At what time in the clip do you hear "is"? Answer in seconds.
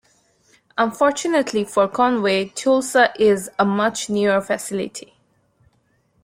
3.21-3.51